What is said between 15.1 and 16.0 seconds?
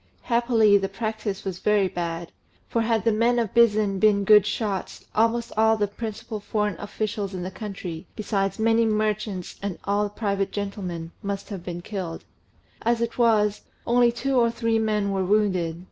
were wounded.